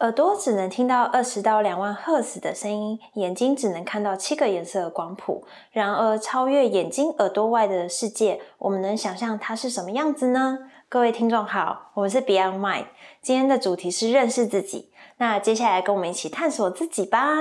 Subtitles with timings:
[0.00, 5.44] 耳朵只能听到二十到两万赫兹的声音，眼睛只能看到七个颜色的光谱。
[5.72, 10.70] 然而，超越眼睛、耳朵外的世界，我们能想象它是什么样子呢？
[10.88, 12.86] 各位听众好，我是 Beyond Mind，
[13.20, 14.92] 今天的主题是认识自己。
[15.16, 17.34] 那接下来跟我们一起探索自己吧。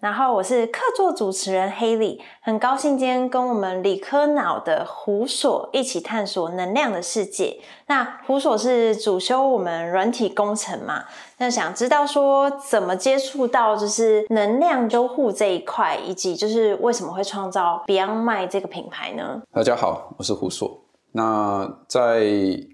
[0.00, 7.58] 然后我是客座主持人 Haley，很高兴今天跟我们理科脑的胡所一起探索能量的世界。
[7.88, 11.04] 那胡所是主修我们软体工程嘛？
[11.38, 19.42] 那想知道说怎么接触到就是能量修护这一块，以及就是为什么会创造 Beyond Mind 这个品牌呢？
[19.52, 20.80] 大家好，我是胡所。
[21.10, 22.20] 那在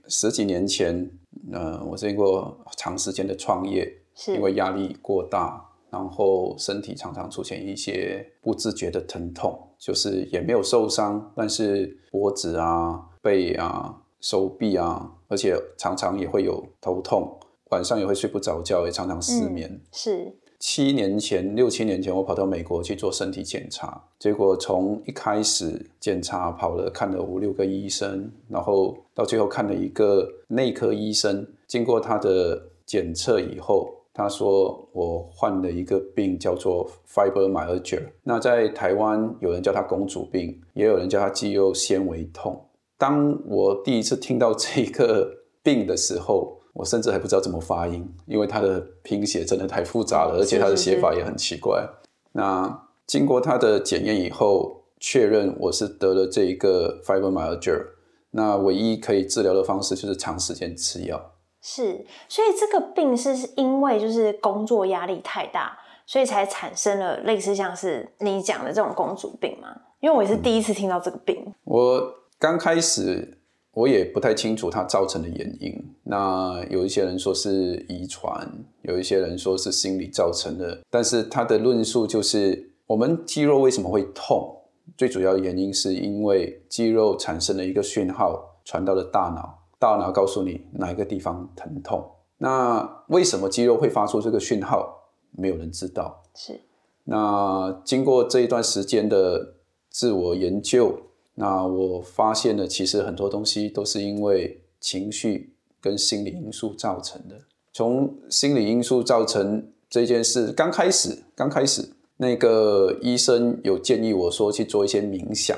[0.09, 1.11] 十几年前，
[1.51, 5.71] 呃，我经过长时间的创业，是因为压力过大。
[5.95, 17.39] 然后身体常常出现一些不自觉的疼痛，就是也没有受伤，但是脖子啊、背啊、手臂啊，而且常常也会有头痛，
[17.71, 19.81] 晚上也会睡不着觉，也常常失眠。
[19.93, 33.94] 是七年前、六七年前，我跑到美国去做身体检查，结果从一开始检查跑了看了五六个医生，然后到最后看了一个内科医生，经过他的检测以后。
[34.15, 42.65] 他说我患了一个病叫做 fibromyalgia，那在台湾有人叫它公主病，也有人叫它肌肉纤维痛。
[42.97, 45.29] 当我第一次听到这个
[45.65, 51.85] 病的时候，我甚至还不知道怎么发音，因为它的拼写真的太复杂了，而且它的写法也很奇怪。
[52.31, 57.85] 那经过他的检验以后，确认我是得了这一个 fibromyalgia，
[58.31, 61.33] 那唯一可以治疗的方式就是长时间吃药。
[61.67, 69.75] 是，所以这个病是因为就是工作压力太大，所以才产生了类似像是你讲的这种公主病吗？
[70.01, 71.43] 因为我也是第一次听到这个病。
[71.65, 73.39] 我刚开始
[73.73, 75.73] 我也不太清楚它造成的原因。
[76.03, 78.47] 那有一些人说是遗传，
[78.83, 80.83] 有一些人说是心理造成的。
[80.91, 84.55] 但是他的论述就是，我们肌肉为什么会痛？
[84.99, 89.64] 最主要原因是因为肌肉产生了一个讯号传到了大脑。
[89.85, 92.03] 大脑告诉你哪一个地方疼痛，
[92.39, 95.11] 那为什么肌肉会发出这个讯号？
[95.33, 96.23] 没有人知道。
[96.35, 96.59] 是。
[97.05, 99.57] 那经过这一段时间的
[99.91, 100.99] 自我研究，
[101.35, 107.37] 那我发现了，其实很多东西都是因为情绪跟心理因素造成的。
[107.75, 115.55] 从心理因素造成这件事，刚开始，刚开始那个医生有建议我说去做一些冥想。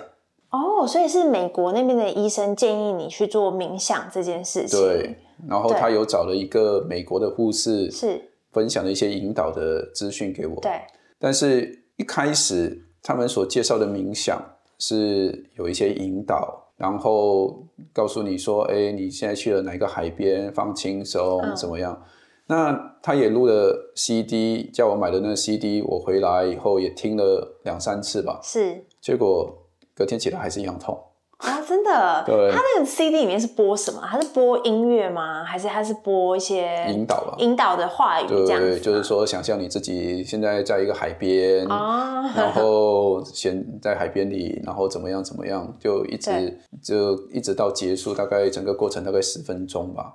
[0.78, 4.78] 哦，所以是美国那边的医生建议你去做冥想这件事情。
[4.78, 5.16] 对，
[5.48, 10.60] 然后他有找了一个美国的护士，是分享了一些引导的资讯给我。
[10.60, 10.72] 对，
[11.18, 14.38] 但是一开始他们所介绍的冥想
[14.78, 22.02] 是有一些引导，然后告诉你说：“哎，你现在去了哪个海边，放轻松，怎么样？”
[22.48, 28.38] 那他也录了 CD，叫我买的那个 CD，我回来以后也听了两三次吧。
[28.42, 29.62] 是，结果。
[29.96, 30.96] 隔天起来还是一样痛
[31.38, 31.60] 啊！
[31.66, 34.00] 真的， 对，他那个 CD 里面是播什么？
[34.06, 35.42] 它是播音乐吗？
[35.42, 37.34] 还是它是播一些引导吧？
[37.38, 50.14] 引导的话语这样子，就是说，想象你自己现在在一个海边啊，然后先在海边里，然后怎么样怎么样，就一直 就一直到结束，大概整个过程大概十分钟吧。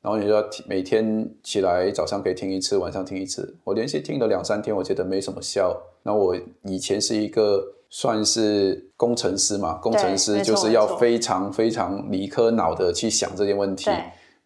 [0.00, 3.56] 然后你就要每天起来，早上可以听一次，晚上听一次。
[3.64, 5.80] 我连续听了两三天，我觉得没什么效。
[6.02, 7.62] 那我以前是一个。
[7.94, 9.74] 算是工程师嘛？
[9.74, 13.90] 工程师就是要非常非常理科脑的去想这些问题。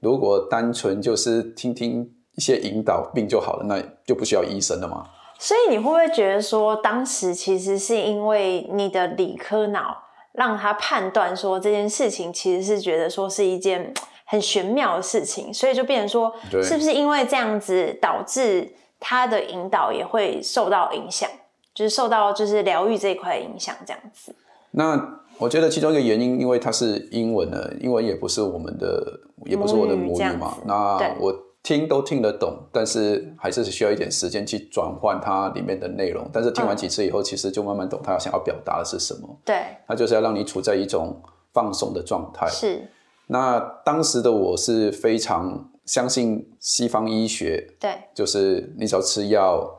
[0.00, 5.04] 如果单纯就是听听一些引导，病就好了，那就不需要医生了嘛。
[5.38, 9.96] 所以你会不会觉得说，当时其实是因为你的理科脑
[10.32, 21.30] 让他判断说这件事情其实是觉得说是一件很玄妙的事情，所以就变成说，是不是因为这样子导致他的引导也会受到影响？
[21.76, 24.34] 就是受到就是疗愈这一块影响，这样子。
[24.70, 30.56] 那我觉得其中一个原因，因为它是英文的，英文也不是我们的，也不是我的母语嘛。
[30.65, 31.31] 那我
[31.62, 36.27] 听都听得懂，但是还是需要一点时间去转换它里面的内容。
[36.33, 39.28] 但是听完几次以后，其实就慢慢懂他想要表达的是什么。
[39.45, 41.21] 对，他就是要让你处在一种
[41.53, 42.48] 放松的状态。
[42.48, 42.89] 是。
[43.27, 49.71] 那当时的我是非常相信西方医学，对，就是你只要吃药。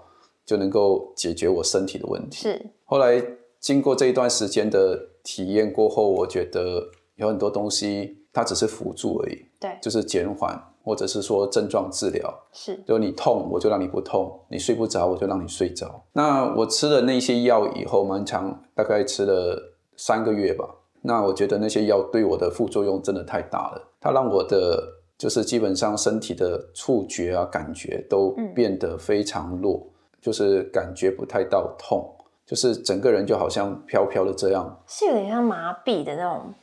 [0.47, 2.37] 就能够解决我身体的问题。
[2.37, 3.21] 是，后来
[3.59, 6.81] 经过这一段时间的体验过后，我觉得
[7.17, 9.45] 有很多东西它只是辅助而已。
[9.59, 12.33] 对，就是减缓，或者是说症状治疗。
[12.53, 16.01] 是，就你痛，我就让你不痛；你睡不着，我就让你睡着。
[16.13, 20.63] 那我吃了那些药以后，蛮长，大概吃了三个月吧。
[21.01, 24.81] 那我觉得那些药对我的副作用真的太大了，它让我的
[25.17, 29.87] 就是基本上身体的触觉啊、感觉都变得非常弱，
[30.21, 32.13] 就是感觉不太到痛，
[32.45, 34.83] 就是整个人就好像飘飘的这样。
[34.87, 36.53] 是有点像麻痹的那种，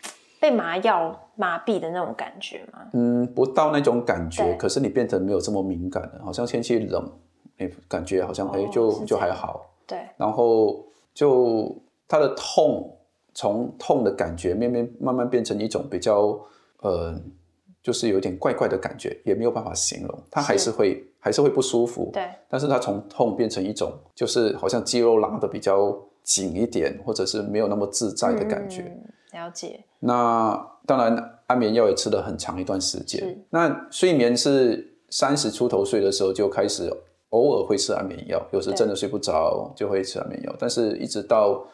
[0.41, 2.81] 被麻药麻痹的那种感觉吗？
[2.93, 7.13] 嗯，不到那种感觉，可是你变成没有这么敏感了，好像天气冷，
[7.59, 9.65] 你，感觉好像哎、哦就是就还好。
[9.87, 11.75] 对，然后就
[12.09, 12.97] 他的痛，
[13.35, 16.39] 从痛的感觉慢慢慢慢变成一种比较
[16.83, 17.15] 呃，
[17.83, 22.11] 就是有点怪怪的感觉，也没有办法形容，它还是是会还是会不舒服。
[22.13, 28.83] 对，但是它从痛变成一种，就是好像肌肉拉的比较紧一点，或者是没有那么自在的感觉。
[28.83, 30.55] 嗯了解，那
[30.87, 33.37] 当然，安眠药也吃了很长一段时间是。
[33.51, 36.89] 那睡眠是三十出头岁的时候就开始
[37.31, 41.67] 偶尔会吃安眠药，有时真的睡不着就会吃安眠药，但是一直到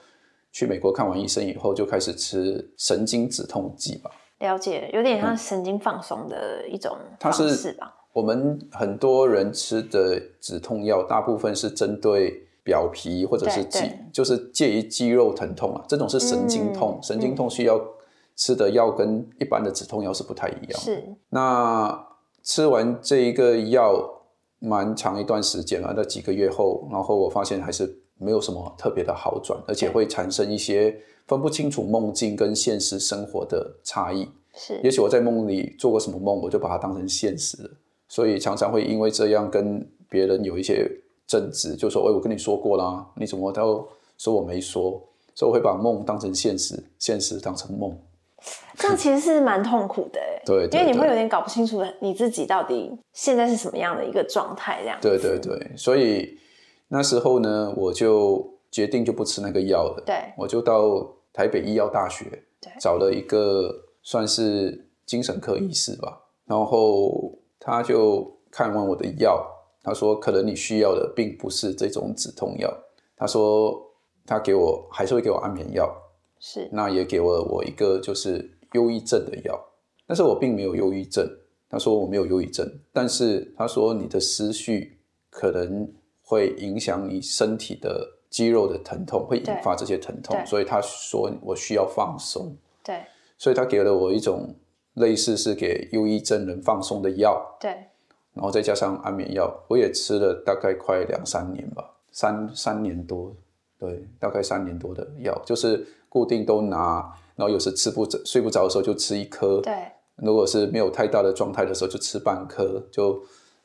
[0.51, 4.11] 去美国看完医生以后，就开始吃神经止痛剂吧。
[4.39, 7.95] 了解，有点像神经放松的一种它方是式吧？
[8.13, 13.81] 我们很多人吃的止痛药，大部分是针对表皮或者是肌
[14.13, 17.81] 就是介于肌肉疼痛啊，这种是神经痛，嗯神经痛需要
[18.37, 20.81] 吃的药跟一般的止痛药是不太一样。
[20.81, 22.07] 是，那
[22.43, 24.23] 吃完这一个药
[24.59, 29.95] 蛮长一段时间了，那几个月后，然后我发现还是没有什么特别的好转，而且对。
[29.95, 30.95] 会产生一些
[31.27, 34.29] 分不清楚梦境跟现实生活的差异。
[34.55, 37.71] 是，也许我在梦里做过什么梦，我就把它当成现实了，
[38.11, 40.91] 所以常常会因为这样跟别人有一些
[41.29, 45.01] 争执，就说：“哎，我跟你说过啦，你怎么都说我没说？”
[45.33, 47.97] 所以我会把梦当成现实，现实当成梦。
[48.77, 55.09] 这样其实是蛮痛苦的 欸，对对因为你会有点搞不清楚你自己到底现在是什么样的一个状态，这样子。
[55.09, 56.37] 对对对，所以
[56.89, 60.03] 那时候呢，我就决定就不吃那个药了。
[60.05, 62.25] 对我就到台北医药大学
[62.61, 63.73] 对找了一个
[64.03, 69.47] 算是精神科医师吧，然后他就看完我的药，
[69.83, 72.75] 他说可能你需要的并不是这种止痛药，
[73.17, 73.81] 他说
[74.27, 75.95] 他给我还是会给我安眠药，
[76.41, 76.69] 是。
[76.73, 79.61] 那也给了我一个就是忧郁症的药，
[80.07, 81.25] 但是我并没有忧郁症。
[81.73, 84.99] 他说我没有忧郁症，但是他说你的思绪
[85.31, 85.89] 可能
[86.21, 93.03] 会影响你身体的肌肉的疼痛，会引发这些疼痛，所以他说我需要放松，对。
[93.39, 94.53] 所以他给了我一种
[94.95, 97.71] 类似是给忧郁症人放松的药，对。
[98.33, 103.35] 然后再加上安眠药，我也吃了大概快两三年吧，三三年多，
[103.77, 109.75] 对，大概三年多的药，就是固定都拿，然后有时吃不着睡不着的时候就吃一颗，对，
[110.15, 113.21] 如果是没有太大的状态的时候就吃半颗，就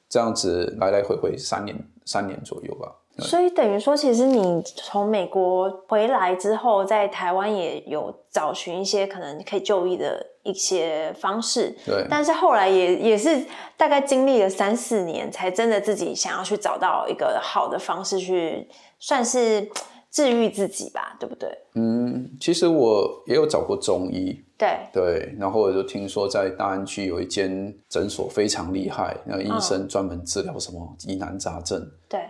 [0.09, 2.91] 这样子来来回回三年三年左右吧。
[3.19, 13.45] 所以等于说，其实你从美国回来之后，在台湾也有找寻一些可能可以就医的一些方式，对，但是后来也也是
[13.77, 18.67] 大概经历了三四年，才真的自己想要去找到一个好的方式去，
[18.99, 19.69] 算是
[20.11, 21.49] 治愈自己吧，对不对？
[21.75, 24.77] 嗯，其实我也有找过中医，对。
[24.91, 31.81] 对，然后我就听说在大安区有一间诊所非常厉害，那个医生专门治疗什么疑难杂症。
[32.09, 32.21] 对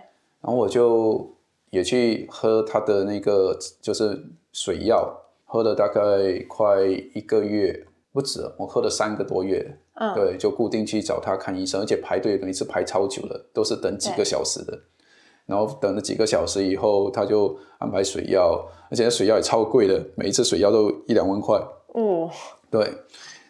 [0.45, 1.35] 然后我就
[1.71, 5.11] 也去喝他的那个就是水药，
[5.43, 6.01] 喝了大概
[6.47, 9.79] 快一个月，不止，我喝了三个多月。
[9.97, 14.77] 嗯对，就固定去找他看医生，而且排队每次排超久了，都是等几个小时的。
[15.45, 21.57] 然后等了几个小时以后，他就安排水药，而且那水药也超贵的，每一次水药都一两万块。
[21.93, 22.29] 哦，
[22.69, 22.91] 对，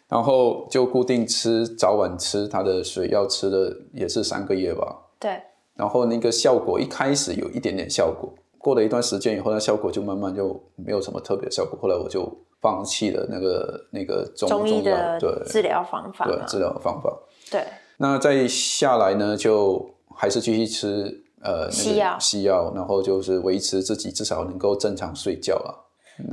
[0.08, 4.96] 然后就固定吃，早晚吃他的水药，吃了也是三个月吧。
[5.18, 5.42] 对
[5.76, 11.78] 然后那个效果一开始有一点点效果，过了一段时间以后，那效果就慢慢就没有什么特别效果。
[11.80, 12.26] 后来我就
[12.60, 17.12] 放弃了那个那个中中医的对治疗方法治疗方法。
[17.50, 17.64] 对
[17.98, 25.70] 那再下来呢，就还是继续吃呃、西药西药，然后就是维持自己至少能够正常睡觉啊。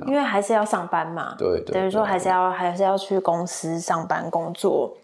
[0.07, 4.95] 因为还是要上班嘛，对对等于说对还是要还是要去公司上班工作，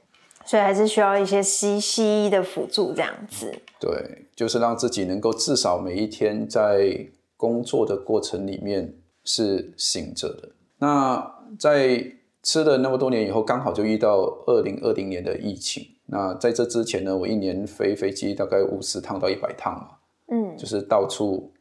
[0.49, 3.53] 所以还是需要一些西西医的辅助这样子。
[3.79, 8.91] 对，就是让自己能够至少每一天在工作的过程里面
[9.23, 10.49] 是醒着的。
[10.79, 11.23] 那
[11.59, 12.03] 在
[12.41, 15.85] 吃了那么多年以后，刚好就遇到二零二零年的疫情。
[16.07, 19.89] 那在这之前呢，我一年飞飞机大概五十趟到一百趟嘛，
[20.31, 21.51] 嗯，就是到处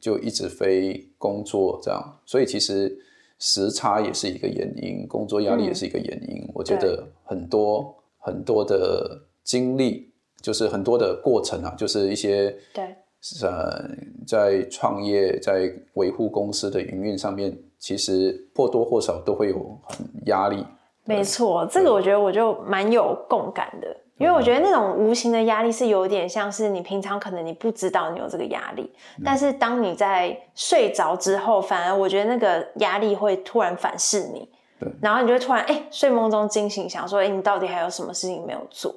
[0.00, 2.98] 就一直飞工作这样，所以其实
[3.38, 6.48] 时差也是一个原因，工作压力也是一个原因。
[6.54, 7.94] 我觉得很多
[8.28, 12.94] 很多的经历，就是很多的过程啊，就是一些对。
[13.42, 13.84] 呃，
[14.28, 20.64] 在创业、在维护公司的营运上面，其实或多或少都会有很压力。
[21.04, 28.88] 没错，这个我觉得我就蛮有共感的，因为我觉得那种无形的压力是有点像是你平常可能你不知道你有这个压力，
[29.24, 34.48] 但是当你在睡着之后，反而我觉得那个压力会突然反噬你，
[34.80, 38.94] 对，然后你就会突然哎睡梦中惊醒，想说哎你到底还有什么事情没有做？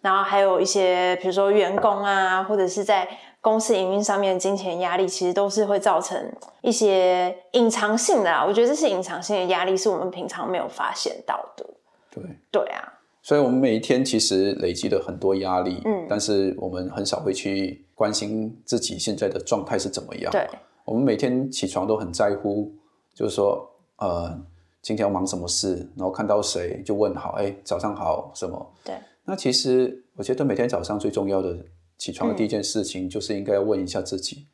[0.00, 3.08] 然后还有一些比如说员工啊，或者是在。
[3.42, 8.44] 公司营运上面的金钱压力，其实都是会造成一些隐藏性的啊。
[8.44, 11.64] 我觉得这是隐藏性的压力，是我们平常没有发现到的。
[12.10, 12.22] 对
[12.52, 20.30] 对啊，所以我们每一天其实累积了很多压力，嗯，但是我们很少会去关心自己现在的状态是怎么样。
[20.30, 20.46] 对，
[20.84, 22.70] 我们每天起床都很在乎，
[23.14, 24.38] 就是说，呃，
[24.82, 28.74] 今天要忙什么事，然后看到谁就问好，哎，早上好，什么？
[28.84, 28.94] 对。
[29.24, 31.56] 那其实我觉得每天早上最重要的。
[32.00, 34.46] 起床的第一件事情就是应该要问一下自己：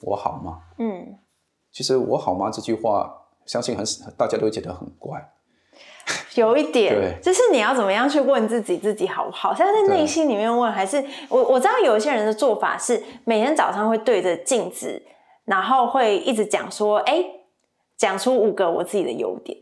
[0.00, 0.58] 我好吗？
[0.78, 1.16] 嗯，
[1.70, 3.08] 其实“我好吗”这句话，
[3.46, 5.30] 相信很大家都会觉得很怪，
[6.34, 9.54] 有一点，就是你要怎么样去问自己自己好不好？
[9.54, 15.00] 是要在内心里面问，还是我我知道有一些人的做法是每天早上会对着镜子，
[15.44, 17.24] 然后会一直讲说：“哎，
[17.96, 19.56] 讲出五个我自己的优点，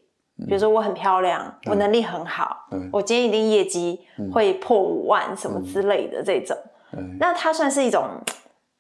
[0.47, 4.01] 比如说我很漂亮，我能力很好，我今天一定业绩
[4.33, 6.57] 会破五万什么之类的这种。”
[7.19, 8.09] 那它算是一种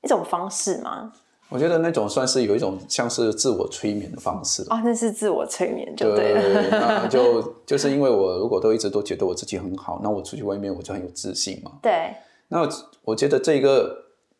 [0.02, 1.12] 一种方式吗？
[1.48, 6.62] 我觉得那种算是有一种像是自我催眠的方式哦，那是自我催眠就对了。
[6.70, 11.70] 那就就是因为我如果都一直都觉得我自己很好，那我出去外面我就很有自信嘛。
[11.80, 12.14] 对。
[12.48, 12.68] 那
[13.02, 13.96] 我觉得这个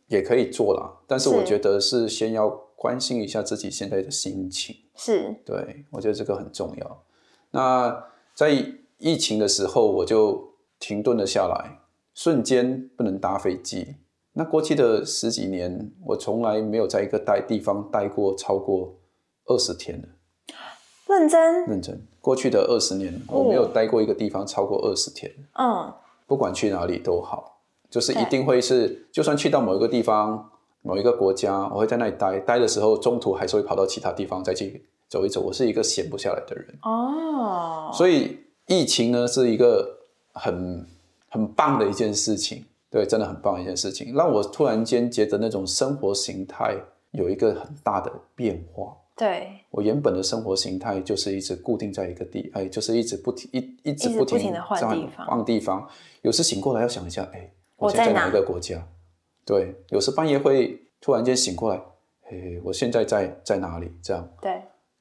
[0.09, 4.77] 也可以做了，但是我觉得是先要关心一下自己现在的心情。
[4.95, 5.35] 是。
[5.45, 7.03] 对，我觉得这个很重要。
[7.51, 8.05] 那
[8.35, 8.51] 在
[8.99, 11.81] 疫情的时候，我就停顿了下来。
[12.15, 13.97] 瞬间不能搭飞机。
[14.33, 18.95] 那过去的十几年，我从来没有在一个待地方待过超过
[19.45, 20.09] 二十天的。
[21.07, 21.67] 认真？
[21.67, 22.07] 认真。
[22.23, 25.31] 过去的二十年，我没有待过一个地方超过二十天。
[25.59, 25.93] 嗯。
[26.27, 30.51] 不管去哪里都好，就是一定会是，就算去到某一个地方、
[30.87, 32.39] 某一个国家，我会在那里待。
[32.39, 35.41] 待的时候，中途还是会跑到其他地方再去走一走。
[35.41, 36.79] 我是一个闲不下来的人。
[36.83, 37.91] 哦。
[37.93, 39.99] 所以疫情呢，是一个
[40.33, 40.87] 很。
[41.29, 46.75] 很棒的一件事情，对，真的很棒的一件事情，让我突然间觉得那种生活形态
[47.11, 48.97] 有一个很大的变化。
[49.15, 55.87] 对，我原本的生活形态就是一直固定在一个地，哎，就是一直不停一一直不停的换地方，换地方。
[56.23, 58.83] 有时醒过来要想一下，哎，我现在哪一个国家？
[59.47, 61.81] 对，有时半夜会突然间醒过来，
[62.31, 63.91] 诶，我现在在在哪里？
[64.03, 64.29] 这样。
[64.43, 64.53] 对。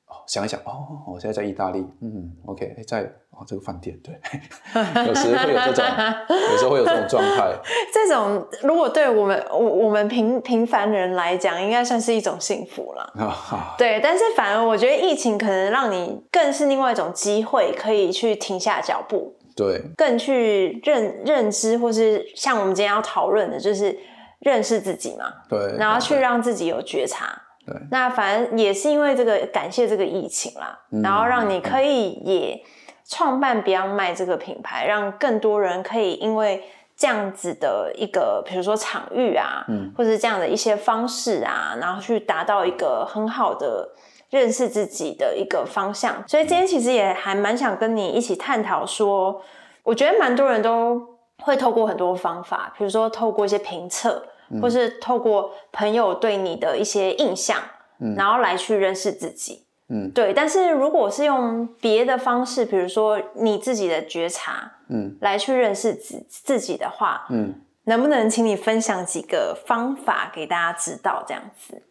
[0.08, 3.12] 哦，想一想，哦，我现在在意大利，嗯，OK，在。
[3.38, 4.16] 哦，这个饭店对，
[5.06, 5.86] 有时会有这种，
[6.30, 7.54] 有时候会有这种状态。
[7.94, 13.14] 这种如果对我们我我们平平凡人来讲，应该算是一种幸福了。
[13.78, 24.00] 对，但是反而我觉得疫情可能让你更是另外一种机会，可以去停下脚步，对，更去认认知，或是像我们今天要讨论的，就是
[24.46, 25.26] 认识自己嘛。
[25.50, 27.42] 对，然后去让自己有觉察。
[27.68, 32.66] 对，那反正也是因为这个，感谢这个疫情啦，然后让你可以也。
[33.08, 36.64] 创办 Beyond 卖这个品牌，让更多人可以因为
[36.98, 43.88] 这样子的一个，比如说场域啊，嗯，或者这样的一些方式啊，然后去达到一个很好的
[44.32, 46.16] 认识自己的一个方向。
[46.28, 49.40] 所以今天其实也还蛮想跟你一起探讨，说
[49.84, 51.00] 我觉得蛮多人都
[51.44, 54.26] 会透过很多方法，比如说透过一些评测，
[54.62, 57.58] 或是透过朋友对你的一些印象，
[58.00, 59.66] 嗯，然后来去认识自己。
[59.88, 71.24] 嗯，对，但是如果是用别的方式，比如说你自己的觉察，嗯，来去认识自自己的话，嗯，能不能请你分享几个方法给大家知道？
[71.28, 71.84] 这样子，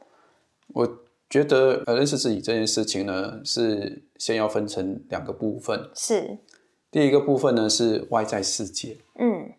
[0.72, 0.98] 我
[1.30, 6.38] 觉得呃，认识自己这件事情呢，是先要分成两个部分，是。
[6.90, 9.52] 第一个部分呢是外在世界，嗯，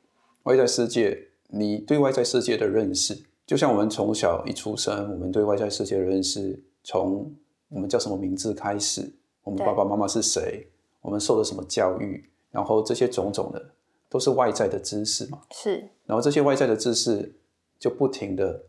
[0.43, 7.33] 外在世界，你对外在世界的认识，就像我们从小一出生，我们对外在世界的认识从。
[7.67, 8.53] 我们叫什么名字？
[8.53, 9.11] 开始，
[9.43, 10.67] 我们爸爸妈妈是谁？
[11.01, 12.29] 我们受了什么教育？
[12.51, 13.71] 然后这些种种的，
[14.07, 15.41] 都是外在的知识嘛？
[15.51, 15.89] 是。
[16.05, 17.33] 然后这些外在的知识，
[17.79, 18.65] 就不停的，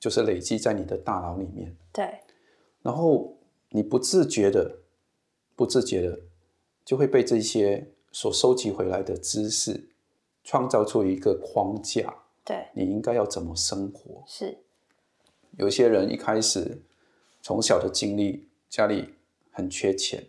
[0.00, 1.74] 就是累积在你的大脑里面。
[1.92, 2.04] 对。
[2.82, 3.38] 然后
[3.70, 4.80] 你不自觉的，
[5.54, 6.18] 不自觉的，
[6.84, 9.88] 就会被这些所收集回来的知识，
[10.46, 12.14] 创造出一个框架。
[12.42, 12.66] 对。
[12.72, 14.24] 你应该要怎么生活？
[14.26, 14.56] 是。
[15.58, 16.80] 有些人一开始。
[17.42, 19.08] 从小的经历，家里
[19.52, 20.20] 很缺钱，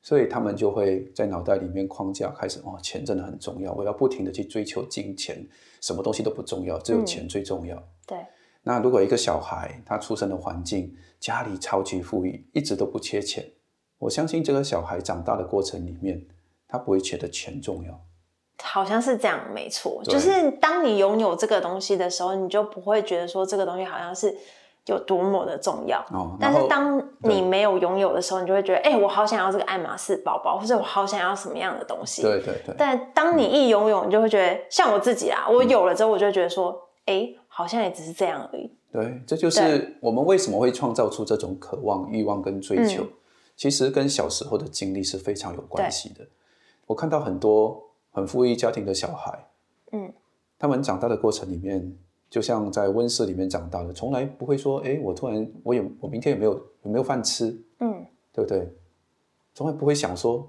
[0.00, 5.44] 所以他们就会在脑袋里面框架开始哦，钱真的很重要，我要不停的去追求金钱，
[5.80, 7.76] 什么东西都不重要，只有钱最重要。
[8.06, 8.24] 对。
[8.62, 13.44] 那如果一个小孩他出生的环境家里超级富裕，一直都不缺钱，
[13.98, 16.24] 我相信这个小孩长大的过程里面，
[16.68, 18.00] 他不会觉得钱重要。
[18.62, 20.00] 好像是这样，没错。
[20.04, 24.36] 就是当你拥有这个东西的时候，你就不会觉得说这个东西好像是
[24.86, 25.98] 有多么的重要。
[26.12, 32.22] 哦，但是当你没有拥有的时候，你就会觉得，哎、我好想要这个爱马仕包包，或者我好想要什么样的东西。
[32.22, 38.74] 对对对，但当你一拥有，你就会觉得，像我自己啊，我有了之后，我就会觉得说，哎、好像也只是这样而已。
[38.92, 43.08] 对，这就是我们为什么会创造出这种渴望、欲望跟追求，嗯
[43.56, 46.26] 其实跟小时候的经历是非常有关系的。
[46.86, 49.48] 我看到很多很富裕家庭的小孩，
[49.92, 50.12] 嗯，
[50.58, 51.96] 他们长大的过程里面，
[52.28, 56.52] 就像在温室里面长大的，从来不会说，哎，我突然我有我明天有没有
[56.82, 57.46] 有没有饭吃，
[57.78, 58.68] 嗯，对不对？
[59.54, 60.48] 从来不会想说，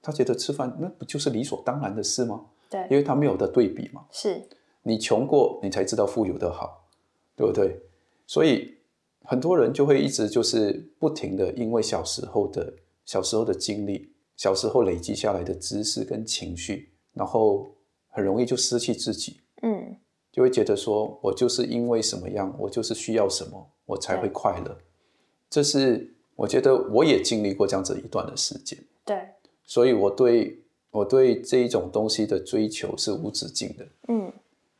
[0.00, 2.46] 他觉得吃饭那不就是理所当然的事吗？
[2.70, 4.04] 对，因为他没有的对比嘛。
[4.10, 4.42] 是，
[4.82, 6.88] 你穷过，你才知道富有的好，
[7.34, 7.80] 对不对？
[8.26, 8.76] 所以
[9.24, 12.72] 很多人就会一直就是不停的，因为小时候的
[13.04, 17.66] 小时候的经历，小时候累积下来的知识跟情绪，然后
[18.10, 19.96] 很容易就失去自己，嗯，
[20.30, 24.78] 就会觉得说我就是因为什么样，我就是需要什么，我才会快乐。
[25.48, 29.16] 这是我觉得我也经历过这样子一段的时间，对，
[29.64, 33.86] 所以我对我对这一种东西的追求是无止境的。
[34.08, 34.30] 嗯，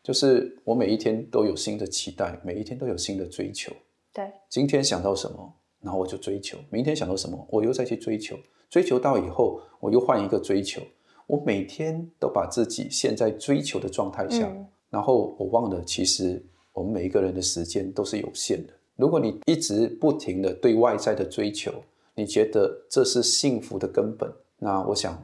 [0.03, 3.73] 就是我每一天都有新的期待，每一天都有新的追求。
[4.13, 8.37] 对，今天想到什么，然后我就追求；明天想到什么，我又再去追求。
[8.69, 10.83] 追求到以后，我又换一个追求。
[11.27, 16.43] 我每天都把自己陷在追求的状态下，嗯然后我忘了，其实
[16.73, 18.73] 我们每一个人的时间都是有限的。
[18.95, 21.73] 如果你一直不停的对外在的追求，
[22.15, 25.21] 你觉得这是幸福的根本，那我想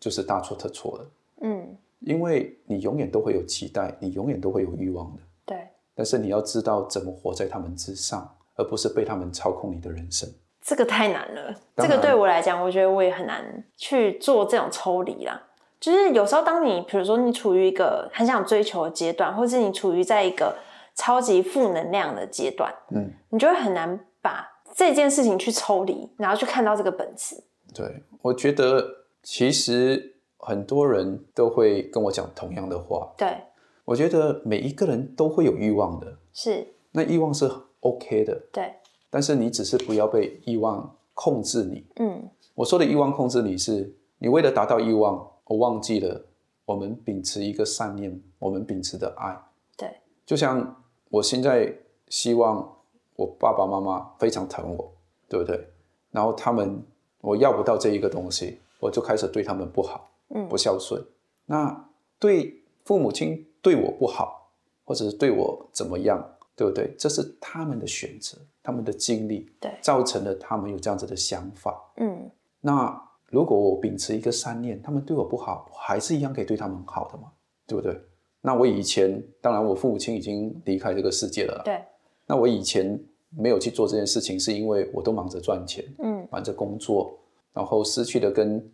[0.00, 1.10] 就是大错特错了。
[1.42, 5.22] 嗯，因为你永远都会有期待，你永远都会有欲望的。
[5.44, 10.28] 对，但是你要知道怎么活在他们之上，而不是被他们操控你的人生。
[10.62, 11.54] 这个太难了。
[11.76, 15.42] 这个对我来讲，我觉得我也很难去做这种抽离啦。
[15.80, 20.56] 就是有时候，当你比如说你处于一个很想追求的阶段，或是你处于在一个
[20.94, 27.42] 超级负能量的阶段，嗯，你就会很难把这件事情去抽离，然后去看到这个本质。
[27.74, 28.86] 对，我觉得
[29.24, 33.12] 其实很多人都会跟我讲同样的话。
[33.18, 33.36] 对，
[33.84, 38.72] 我觉得每一个人都会有欲望的，是，那欲望是 OK 的，对，
[39.12, 41.84] 但是你只是不要被欲望控制你。
[41.96, 46.24] 嗯，我说的欲望控制你是，你为了达到欲望，我忘记了
[46.64, 49.38] 我们秉持一个善念，我们秉持的爱。
[49.76, 49.94] 对，
[50.24, 51.70] 就像我现在
[52.08, 52.74] 希望
[53.16, 54.90] 我爸爸妈妈非常疼我，
[55.28, 55.68] 对不对？
[56.10, 56.82] 然后他们
[57.20, 61.04] 我要不到这一个东西，我就开始对他们不好，嗯不孝顺。
[61.44, 61.86] 那
[62.18, 64.48] 对父母亲对我不好，
[64.84, 66.18] 或者是对我怎么样，
[66.54, 66.94] 对不对？
[66.98, 71.82] 这是他们的选择，他们的经历，对造成了他们有这样子的想法。
[71.96, 77.32] 嗯，那如果我秉持一个善念，他们对我不好，我还是一样可以对他们好的嘛，
[77.66, 77.98] 对不对？
[78.42, 81.62] 那我以前，当然我父母亲已经离开这个世界了。
[81.64, 81.80] 对，
[82.26, 87.16] 那我以前没有去做这件事情，是因为我都忙着赚钱，嗯，忙着工作，
[87.54, 88.68] 然后失去了跟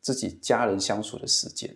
[0.00, 1.74] 自己家人相处的时间。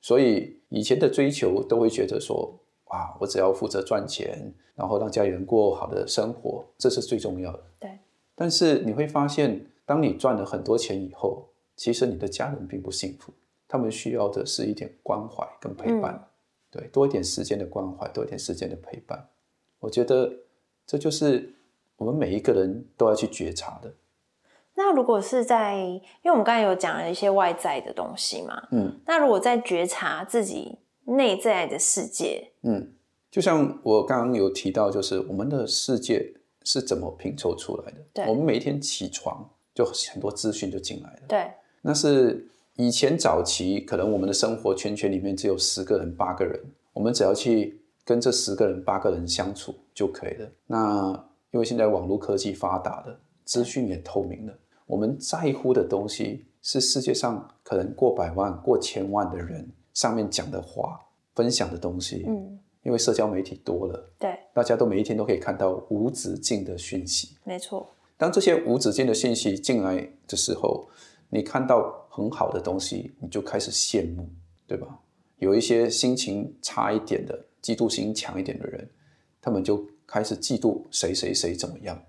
[0.00, 2.52] 所以以前的追求都会觉得说，
[2.90, 7.62] 哇，我只要负责赚钱，然后让家里人过好的生活，这是最重要的。
[7.78, 7.98] 对，
[8.34, 13.32] 但是你会发现，当你赚了很多钱以后，其实你的家人并不幸福，
[13.68, 16.26] 他们需要的是一点关怀跟陪伴，嗯
[16.72, 19.28] 对，多一点时间的关怀，多一点时间的陪伴。
[19.78, 20.30] 我觉得
[20.86, 21.54] 这就是
[21.96, 23.92] 我们每一个人都要去觉察的。
[24.74, 30.78] 那如果是在，因为我们刚才有讲了一些外在的东西嘛，嗯那如果在觉察自己
[31.16, 32.92] 内在的世界，嗯，
[33.30, 37.98] 就像我刚刚有提到，就是我们的世界是怎么拼凑出来的？
[38.12, 41.20] 对我们每一天起床就很多资讯就进来了。
[41.26, 41.50] 对，
[41.82, 46.60] 那是以前早期，可能我们的生活圈圈里面只有十个人、八个人，
[46.92, 50.48] 我们只要去跟这十个人、八个人相处就可以了。
[50.66, 59.68] 那因为现在网络科技发达了，资讯也透明了，我们在乎的东西是世界上可能过百万、过千万的人
[60.00, 60.98] 上面讲的话、
[61.34, 62.24] 分享的东西。
[62.26, 67.36] 嗯，因为社交媒体多了，对，大家都每一天都可以看到无止境的讯息。
[67.44, 67.86] 没错，
[68.16, 70.88] 当这些无止境的信息进来的时候，
[71.28, 74.26] 你看到很好的东西，你就开始羡慕，
[74.66, 74.98] 对吧？
[75.36, 78.88] 有一些心情差一点的、嫉妒心强一点的人，
[79.42, 82.02] 他们就开始嫉妒谁谁谁怎么样，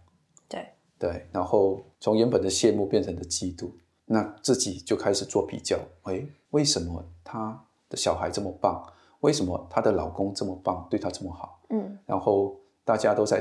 [0.48, 0.66] 对，
[0.98, 3.70] 对，然后从原本的羡慕变成了嫉妒，
[4.06, 8.84] 那自己就开始做比较，诶，为什么她的小孩这么棒？
[9.20, 11.62] 为什么她的老公这么棒，对她这么好？
[11.70, 13.40] 嗯，然后大家都在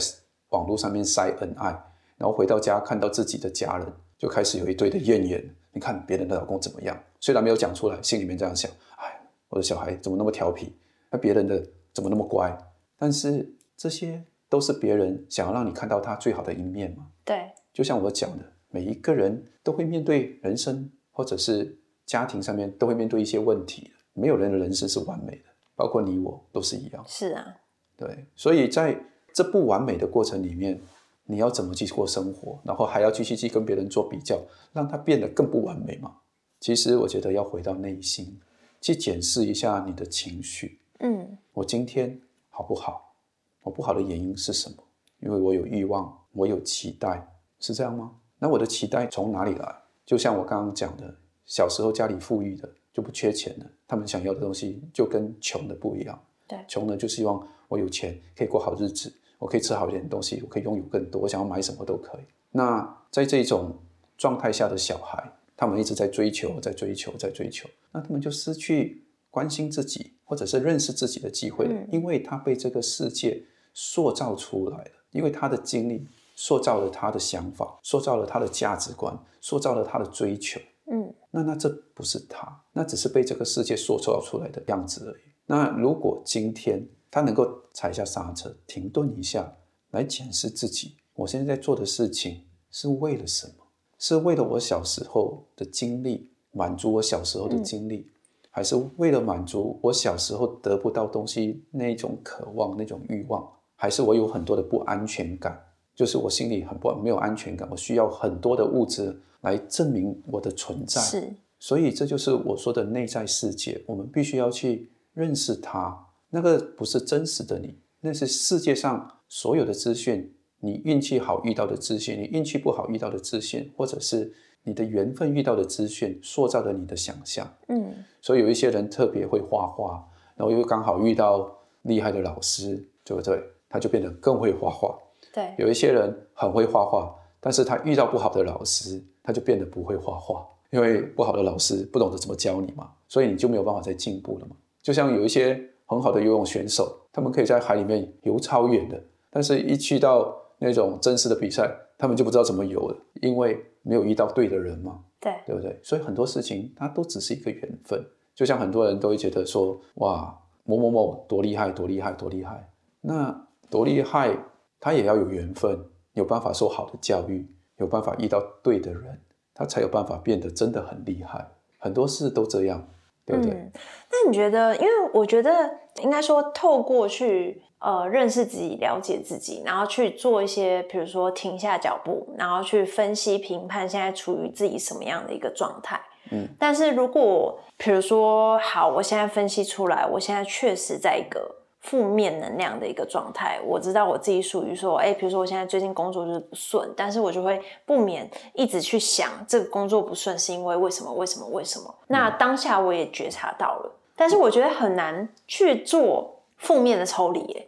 [0.51, 1.71] 网络上面晒恩爱，
[2.19, 5.43] 然后回到家看到自己的家人，就开始有一堆的怨言。
[5.73, 10.77] 你看别人的老公怎么样，虽然没有讲出来，心里面这样想：哎，我的小孩怎么那么调皮？
[11.11, 12.55] 那别人的怎么那么乖？
[12.99, 17.07] 但是这些都是别人想要让你看到他最好的一面嘛。
[17.25, 25.45] 对，就像我讲的，每一个人都会面对人生或者是家庭上面都会面对一些问题，没有人的人生是完美的，
[25.75, 27.05] 包括你我都是一样。
[27.07, 27.57] 是啊，
[27.97, 28.99] 对，所以在
[29.33, 30.81] 这不完美的过程里面，
[31.25, 34.41] 你要怎么去过生活，然后还要继续去跟别人做比较，
[34.73, 36.17] 让它变得更不完美嘛？
[36.59, 38.39] 其实我觉得要回到内心，
[38.81, 40.81] 去检视一下你的情绪。
[40.99, 42.21] 嗯，我今天
[42.51, 43.15] 好不好？
[43.63, 44.77] 我不好的原因是什么？
[45.21, 47.27] 因为我有欲望，我有期待，
[47.59, 48.13] 是这样吗？
[48.39, 49.75] 那我的期待从哪里来？
[50.05, 51.15] 就像我刚刚讲的，
[51.47, 56.21] 小时候家里富裕的就不缺钱了，他们想要的东西就跟穷的不一样。
[56.49, 62.23] 对，穷呢就希望我有钱可以过好日子，我可以吃好一点的东西，我可以拥有更多，我想要买什么都可以。
[62.51, 63.79] 那在这种
[64.19, 73.41] 状态下的小孩，他们一直在追求，在追求，在追求，那他们就失去关心自己或者是认识自己的机会了，因为他被这个世界
[73.73, 80.61] 塑造出来了，因为他的经历塑造了他的想法，塑造了他的价值观，塑造了他的追求。
[80.91, 85.23] 嗯，那那这不是他，那只是被这个世界塑造出来的样子而已。
[85.47, 89.53] 那如果今天他能够踩下刹车，停顿一下，
[89.91, 93.65] 来检视自己，我现在在做的事情是为了什么？
[93.99, 98.11] 是为了我小时候的经历，满足我小时候的经历，
[98.51, 103.47] 还是为了满足我小时候得不到东西那种渴望、那种欲望？
[103.77, 105.63] 还是我有很多的不安全感，
[105.95, 111.01] 就是我心里很不没有安全感，我需要很多的物质来证明我的存在。
[111.01, 116.07] 是，所以这就是我说的内在世界，我们必须要去认识它。
[116.31, 120.35] 那个不是真实的你，那是世界上所有的资讯。
[120.63, 124.31] 你运气好遇到的资讯，你运气不好遇到的资讯，或者是
[124.63, 127.51] 你的缘分遇到的资讯，塑造了你的想象。
[127.69, 131.51] 嗯，所以有一些人特别会画画，然后又刚好遇到
[131.85, 133.43] 厉害的老师，对不对？
[133.71, 134.95] 他就变得更会画画。
[135.33, 144.57] 对，有一些人很会画画，但是他遇到不好的老师，他就变得不会画画，因为不好的老师不懂得怎么教你嘛，所以你就没有办法再进步了嘛。
[144.83, 155.79] 就像有一些很好的游泳选手，他们可以在海里面游超远的，但是一去到那种真实的比赛，他们就不知道怎么游了，因为没有遇到对的人嘛，对，对不对？
[155.83, 158.05] 所以很多事情它都只是一个缘分。
[158.35, 162.71] 就像很多人都会觉得说，哇，某某某多厉害，多厉害，多厉害。
[163.03, 164.35] 那多厉害，
[164.79, 165.79] 他也要有缘分，
[166.15, 167.47] 有办法受好的教育，
[167.81, 169.21] 有办法遇到对的人，
[169.53, 171.45] 他才有办法变得真的很厉害。
[171.79, 172.87] 很多事都这样，
[173.25, 173.53] 对不对？
[173.53, 173.73] 嗯，
[174.11, 174.77] 那你觉得？
[174.77, 185.99] 因为我觉得应该说，透过去呃认识自己、了解自己，然后去做一些，比如说停下脚步，然后去分析、评判现在处于自己什么样的一个状态。
[186.33, 193.61] 嗯，但是如果比如说，好，我现在分析出来，我现在确实在一个负面能量的一个状态。
[193.65, 201.13] 我知道我自己属于说，哎，比如说我现在最近工作就是不顺，但是我就会不免一直去想，这个工作不顺是因为为什么？
[201.13, 201.47] 为什么？
[201.49, 201.95] 为什么？
[202.07, 207.41] 那当下我也觉察到了，但是我觉得很难去做负面的抽离。
[207.41, 207.67] 耶。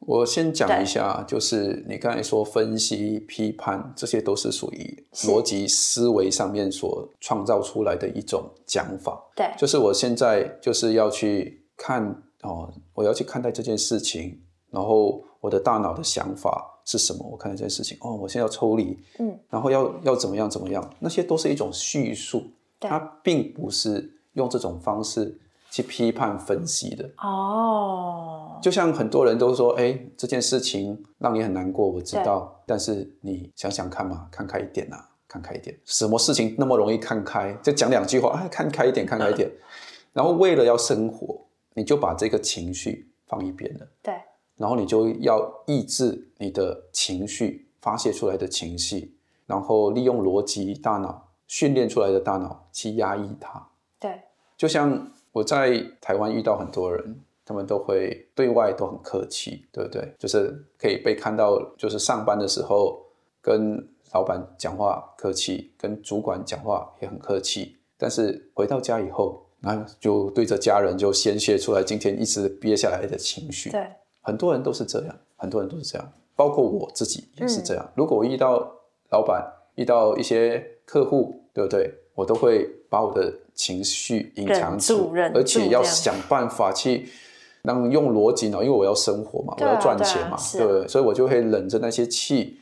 [0.00, 9.20] 我先讲一下，就是你刚才说分析、批判，这些都是属于逻辑思维上面所创造出来的一种讲法。
[9.34, 17.26] 对，就是我现在就是要去看哦，我要去看待这件事情，然后我的大脑的想法是什么？
[17.28, 22.44] 我看待这件事情，哦，我现在要抽离，嗯，然后要要怎么样怎么样，那些都是一种叙述，
[22.80, 25.40] 它并不是用这种方式。
[25.68, 34.96] 去批判分析的哦，就像很多人都说，哎，这件事情让你很难过，我知道，但是你想想看嘛，看开一点呐，
[35.28, 37.52] 看开一点，什么事情那么容易看开？
[37.62, 39.50] 就讲两句话，哎，看开一点，看开一点，
[40.14, 41.44] 然后为了要生活，
[41.76, 44.14] 你就把这个情绪放一边了，对，
[44.56, 49.14] 然后你就要抑制你的情绪发泄出来的情绪，
[49.46, 53.68] 然后利用逻辑大脑训练出来的大脑去压抑它，
[54.00, 54.22] 对，
[54.56, 55.12] 就像。
[55.36, 60.14] 我在台湾遇到很多人，他们都会对外都很客气，对不对？
[60.18, 63.04] 就是可以被看到，就是上班的时候
[63.42, 67.76] 跟老板讲话客气，跟主管讲话也很客气。
[67.98, 73.70] 但是回到家以后，那就对着家人就宣泄出来今天一直憋下来的情绪。
[73.70, 73.86] 对，
[74.22, 77.90] 很多人都是这样，很多人都是这样，包括我自己也是这样。
[77.94, 78.66] 如果我遇到
[79.10, 81.92] 老板，遇到一些客户，对不对？
[82.14, 83.32] 我都会把我的。
[83.56, 87.08] 情绪隐藏住，而且要想办法去
[87.62, 90.86] 让用逻辑呢，因为我要生活嘛，我要赚钱嘛，对不对？
[90.86, 92.58] 所以我就会忍着那些气，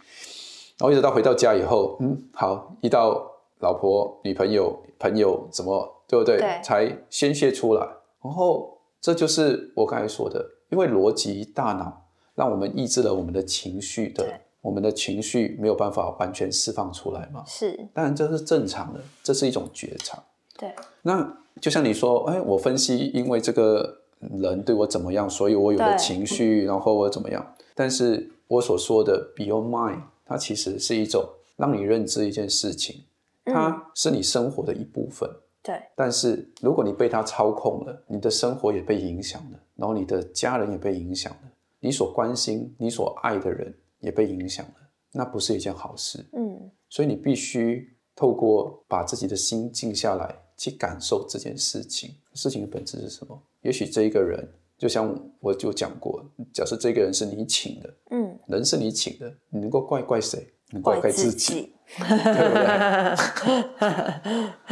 [0.78, 3.28] 然后一直到回到家以后，嗯，好，遇到
[3.58, 6.38] 老婆、女朋友朋友怎么，对不对？
[6.38, 7.86] 对才宣泄出来。
[8.22, 17.44] 然后这就是我刚才说的，因为逻辑大脑让我们抑制了我们的情绪的对，我们的情绪没有办法完全释放出来嘛。
[17.46, 20.22] 是，当然这是正常的，这是一种觉察。
[20.56, 27.54] 对，那就像你说，哎，我分析因为这个人对我怎么样，所以我有了情绪，然后我怎么样？
[27.74, 33.02] 但是我所说的 beyond mind，它其实是一种让你认知一件事情，
[33.44, 35.28] 它是你生活的一部分。
[35.62, 44.74] 对，但是如果你被它操控了，你的生活也被影响了，然后你的家人也被影响了，你所关心、你所爱的人也被影响了，
[45.10, 46.22] 那不是一件好事。
[46.32, 52.14] 嗯，所以你必须透过把自己的心静下来，去感受这件事情。
[52.34, 53.42] 事情的本质是什么？
[53.62, 60.46] 也许这一个人，就像我就讲过，假设这个人是你请的，嗯，人是你请的，你能够怪怪谁？
[60.70, 62.64] 能怪怪自自己，对不对？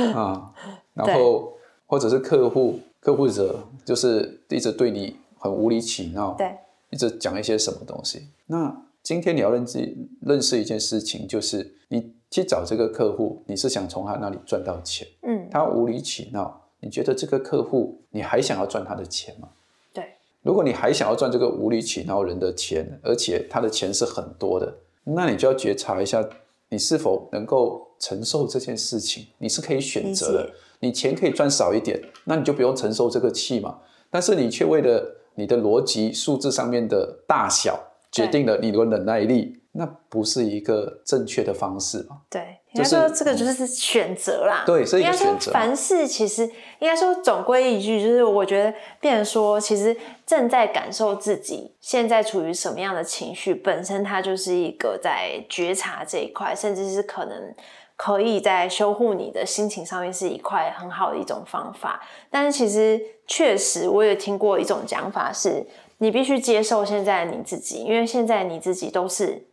[0.12, 0.52] 啊，
[0.94, 1.52] 然后
[1.86, 6.56] 或者是客户，客户者就是一直对你很无理取闹，对，
[6.90, 8.28] 一直讲一些什么东西。
[8.46, 19.48] 那今天你要认知认识一件事情，就是你去找这个客户，你是想从他那里赚到钱，嗯，他无理取闹，你觉得这个客户你还想要赚他的钱吗？
[19.92, 20.04] 对，
[20.42, 24.72] 如果你还想要赚这个无理取闹人的钱，而且他的钱是很多的，
[25.04, 26.24] 那你就要觉察一下，
[26.72, 29.26] 你是否能够承受这件事情？
[29.36, 33.78] 你是可以选择的，你钱可以赚少一点，那你就不用承受这个气嘛。
[34.08, 37.78] 但是你却为了你的逻辑数字上面的大小，
[38.10, 42.18] 决定了你的忍耐力，那不是一个正确的方式嘛？
[42.30, 44.64] 对，应该就是说这个就是选择啦。
[44.66, 46.44] 对是一个选择凡事其实
[46.78, 57.54] 应该说总归一句，就是我觉得变成说，其实正在感受自己现在处于什么样的情绪，本身它就是一个在觉察这一块，甚至是可能。
[57.94, 65.64] 可以在修护你的心情上面是一块很好的一种方法，但是其实确实我也听过一种讲法是，
[65.98, 69.46] 你必须接受现在的你自己，因为现在你自己都是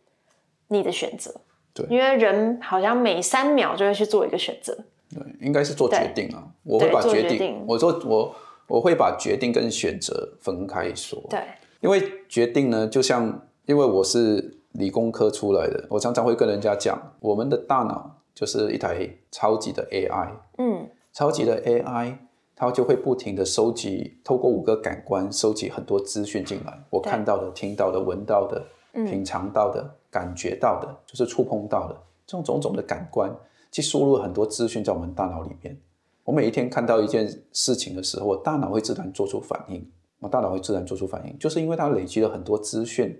[0.70, 1.32] 你的选择。
[1.72, 4.76] 对因为人好像每三秒就会去做一个选择。
[5.08, 6.42] 对，应该是做对决定啊。
[6.64, 8.34] 我会把做决定，决定我做我
[8.66, 11.22] 我会把决定跟选择分开说。
[11.30, 11.40] 对，
[11.80, 20.28] 因为决定呢，就像因为我是理工科出来的，我常常会跟人家讲，我们的大脑就是一台超级的 AI，
[20.58, 22.14] 嗯，超级的 AI，
[22.54, 31.94] 它就会不停的收集，透过五个感官收集很多资讯进来，我看到的、听到的、闻到的、品尝到的、感觉到的，就是触碰到的，
[32.26, 33.30] 这种种种的感官，
[33.70, 35.80] 去输入很多资讯在我们大脑里面。
[36.24, 39.90] 我每一天看到一件事情的时候，我大脑会自然做出反应。
[40.18, 43.18] 我大脑会自然做出反应，就是因为它累积了很多资讯。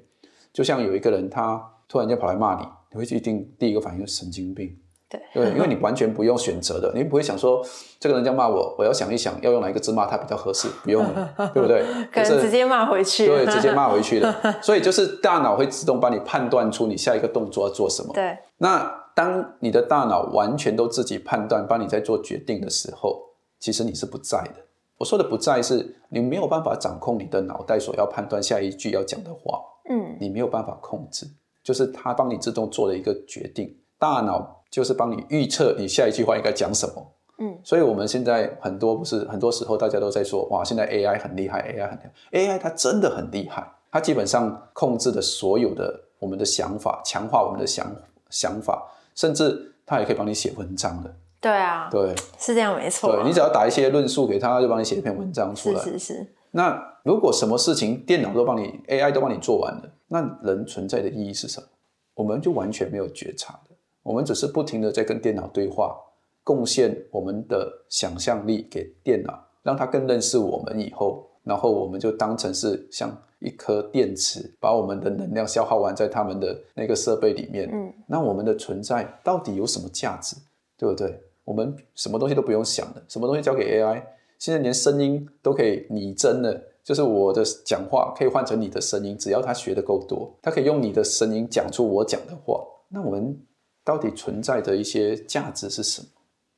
[0.52, 4.76] 就像有一个人，他突然间跑来骂你，你会一定第一个反应是神经病。
[5.10, 7.60] 对对，因为你完全不用选择的， 你不会想说
[7.98, 11.84] 这个人家骂我，我要想一想要用哪一个字骂他比较合适，不用了， 对不对？
[12.12, 13.26] 可是能直接骂回去。
[13.26, 14.32] 对，直接骂回去的。
[14.62, 18.14] 所以就是大脑会自动帮你判断出你下一个动作要做什么。
[18.14, 23.20] 对那当你的大脑完全都自己判断，帮你在做决定的时候，
[23.58, 24.54] 其实你是不在的。
[24.96, 31.26] 我说的不在是你没有办法掌控你的脑袋所要判断下一句要讲的话，嗯，你没有办法控制，
[31.64, 37.12] 就是它帮你自动做了一个决定，大脑就是帮你预测你下一句话应该讲什么。
[37.38, 47.90] 嗯，所以我们现在很多不是很多时候大家都在说，哇，现在 AI 很厉害，AI 很厉害，AI 它真的很厉害，它基本上控制了所有的我们的想法，强化我们的想
[48.28, 51.14] 想法，甚至它也可以帮你写文章的。
[51.40, 53.16] 对啊，对，是这样没错啊。
[53.16, 55.82] 对你只要打一些论述给他，他就帮你写一篇文章出是来。
[55.82, 61.66] 是是，那如果什么事情电脑都帮你，AI 都帮你做完了，那人存在的意义是什么？
[62.12, 63.69] 我们就完全没有觉察的，
[64.10, 65.96] 我们只是不停的在跟电脑对话，
[66.42, 77.70] 贡献我们的想象力给电脑，让它更认识我们以后，然后我们就当成是像一颗电池，把我们的能量消耗完在他们的那个设备里面。
[77.72, 80.34] 嗯，那我们的存在到底有什么价值？
[80.76, 81.16] 对不对？
[81.44, 84.02] 我们什么东西都不用想了，什么东西交给 AI，
[84.40, 86.60] 现在连声音都可以拟真了。
[86.82, 92.60] 就是我的讲话可以换成你的声音，只要他学的够多，他可以用你的声音讲出我讲的话。
[92.88, 93.38] 那我们
[93.84, 96.08] 到底存在的一些价值是什么？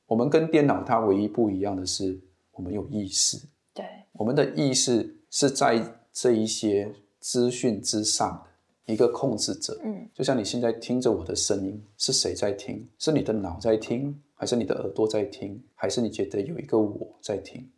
[0.06, 2.20] 我们跟电脑它唯一不一样的是，
[2.52, 3.38] 我们有意识，
[3.72, 5.82] 对我们的意识是在
[6.12, 8.44] 这一些资讯之上
[8.84, 9.80] 的一个控制者。
[9.84, 12.86] 嗯，就像你现在听着我的声音，是谁在听？
[12.98, 17.70] 是你的脑在听，还是你的耳朵在听，还是你觉得有一个我在听？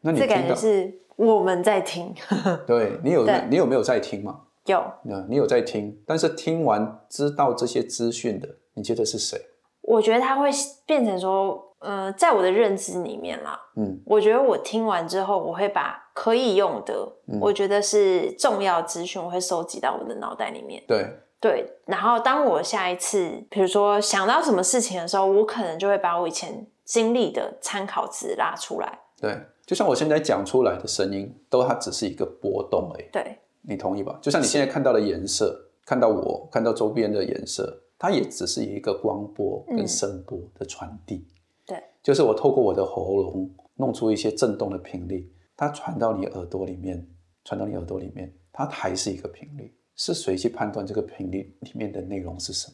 [0.00, 2.14] 那你这感觉是我们在听，
[2.66, 4.42] 对你有对你有没有在听吗？
[4.66, 9.38] 有那你有在听，但是听完知道这些资讯的，你觉得是谁？
[9.82, 10.48] 我觉得他会
[10.86, 16.94] 变成说，呃，在我的认知里面啦，嗯，我觉得我听完之后，我会把可以用的，
[17.26, 20.82] 嗯我觉得是重要资讯，我会收集到我的脑袋里面。
[20.86, 21.04] 对，
[21.40, 29.00] 对，然后当我下一次，比如说想到什么事情的时候，我可能就会把我以前经历的参考值拉出来。
[29.20, 34.16] 对，就像我现在讲出来的声音，都它只是一个波动而已，对，你同意吧？
[34.22, 41.24] 就像你现在看到的颜色，看到我，看到周边的颜色，它也只是一个光波跟声波的传递。
[41.64, 47.06] 对，就是我透过我的喉咙弄出一些震动的频率，它传到你耳朵里面，
[47.44, 49.72] 传到你耳朵里面，它还是一个频率。
[49.94, 52.68] 是谁去判断这个频率里面的内容是什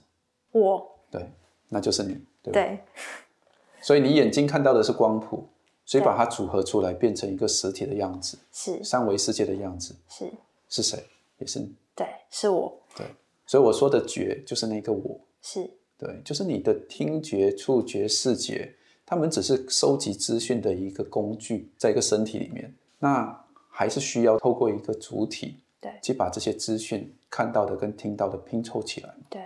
[0.51, 0.63] 么？
[0.63, 1.31] 我对，
[1.69, 2.53] 那就是你，对吧？
[2.55, 2.79] 对
[3.83, 5.47] 所以你眼睛看到的是光谱，
[5.85, 10.33] 所以把它组合出来，变成一个实体的样子，是三维世界的样子是，
[10.71, 11.05] 是谁？
[11.37, 11.75] 也是你。
[11.95, 13.05] 对是我对，
[13.49, 15.69] 所以我说的觉就是那个我，是。
[15.99, 18.73] 对，就是你的听觉、触觉、视觉，
[19.05, 25.91] 他们只是收集资讯的一个工具，在一个身体里面，那还是需要透过一个主体，对。
[26.01, 29.13] 去把这些资讯看到的跟听到的拼凑起来。
[29.29, 29.43] 对。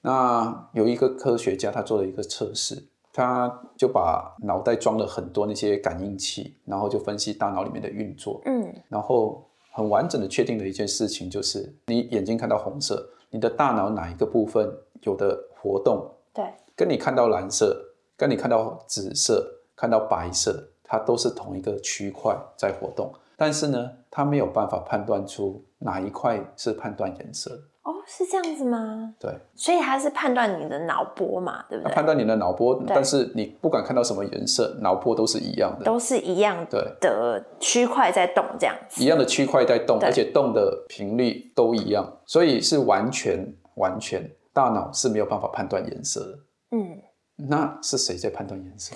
[0.00, 8.72] 那有一个科学家，他做了一个测试，他就把脑袋装了很多那些感应器，然后就分析大脑里面的运作，嗯。
[8.88, 16.44] 然后很完整的确定了一件事情，就是你眼睛看到红色，你的大脑哪一个部分有的活动，对
[16.76, 27.62] 跟你看到蓝色、跟你看到紫色、看到白色，它都是同一个区块在活动，但是呢，它没有办法判断出哪一块是判断颜色的。
[27.82, 29.14] 哦是这样子吗？
[29.18, 31.92] 对，所以它是判断你的脑波嘛，对不对？
[31.92, 46.38] 判断你的脑波，但是你不管看到什么颜色，脑波都是一样的，都是一样对，的区块在动，这样子一样的区块在动，而且动的频率都一样，所以是完全完全大脑是没有办法判断颜色的。
[46.70, 47.02] 嗯，
[47.48, 48.94] 那是谁在判断颜色？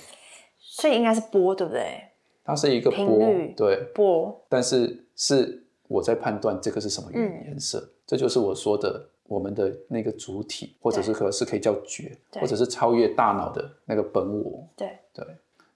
[0.59, 2.03] 所以应该是波，对不对？
[2.45, 3.19] 它是一个波
[3.57, 14.65] 对，波但是是我在判断这个是什么颜色，这就是我说的我们的那个主体，或者是可是可以叫觉，或者是超越大脑的那个本我。
[14.75, 15.25] 对对，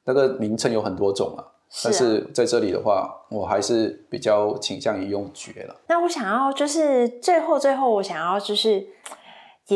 [0.05, 1.43] 那个名称有很多种啊，
[1.83, 5.75] 但是在这里的话，我还是比较倾向于用觉了。
[5.87, 8.87] 那我想要就是最后最后，我想要就是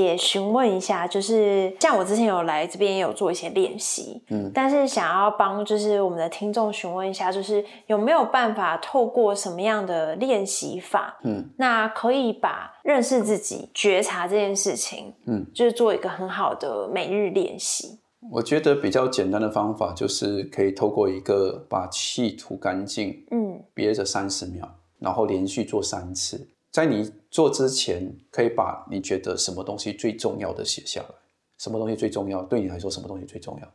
[0.02, 18.00] 也询问一下，就是像我之前有来这边也有做一些练习，嗯但是想要帮就是我们的听众询问一下，就是有没有办法透过什么样的练习法，嗯，那可以把认识自己、觉察这件事情，嗯，就是做一个很好的每日练习。
[18.32, 24.68] 我觉得比较简单的方法就是可以透过一个把气吐干净，嗯憋着三十秒，
[25.00, 26.50] 然后连续做三次。
[26.76, 31.08] 在你做之前，可以把你觉得什么东西最重要的写下来。
[31.58, 32.44] 什么东西最重要？
[32.44, 33.68] 对你来说，什么东西最重要？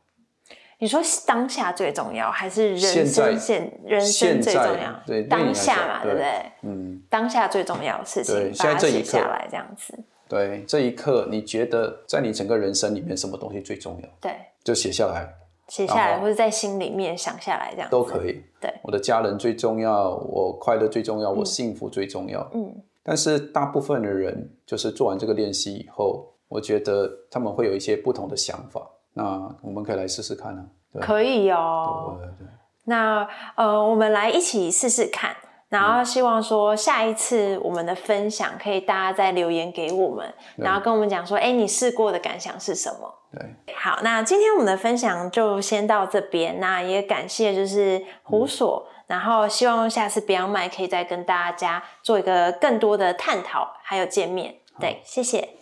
[0.77, 5.03] 你说当下最重要，还是人现在生现人生最重要？
[5.07, 6.53] 对当下嘛，对不对对？
[6.61, 9.99] 嗯，当下最重要的事情，对把它现在这一刻写下来，这样子。
[10.29, 14.09] 对，这一刻你觉得在你整个人生里面，什么东西最重要？
[14.21, 15.27] 对，就写下来
[15.69, 18.27] 写下来或者在心里面想下来，这样都可。
[18.27, 18.43] 以。
[18.61, 22.47] 对，我的家人最重要，我快乐最重要，我幸福最重要。
[22.53, 28.87] 嗯，但是大部分的人就是做完这个练习以后，我觉得他们会有一些不同的想法。
[29.15, 29.25] 那
[29.63, 30.65] 我们可以来试试看啊。
[30.93, 32.17] 对，可以哦。
[32.19, 32.47] 对对对。
[32.85, 35.35] 那呃，我们来一起试试看。
[35.69, 43.15] 然后希望说下一次我们的分享可以大家再留言给我们，然后跟我们讲说，哎，你试过的感想是什么？
[43.33, 46.59] 对，好，那今天我们的分享就先到这边。
[46.59, 54.61] 那也感谢就是胡所，然后希望下次 Beyond 麦可以再跟大家做一个更多的探讨，还有见面。
[54.79, 55.60] 对，谢谢。